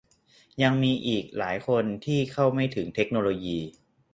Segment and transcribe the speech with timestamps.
[0.63, 3.59] ยังมีอีกหลายคนที่เข้าไม่ถึงเทคโนโลยี